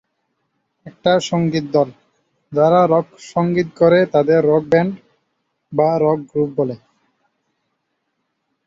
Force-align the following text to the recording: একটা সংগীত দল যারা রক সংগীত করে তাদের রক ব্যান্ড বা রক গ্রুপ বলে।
একটা 0.85 1.11
সংগীত 1.29 1.65
দল 1.73 1.89
যারা 2.51 2.79
রক 2.85 3.07
সংগীত 3.31 3.69
করে 3.79 3.99
তাদের 4.13 4.39
রক 4.45 4.63
ব্যান্ড 4.71 4.93
বা 5.71 5.89
রক 6.03 6.19
গ্রুপ 6.29 6.49
বলে। 6.57 6.75